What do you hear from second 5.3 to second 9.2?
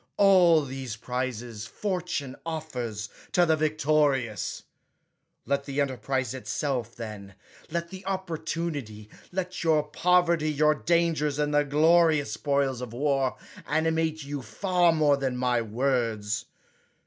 Let the enterprise itself, then, let the opportunity,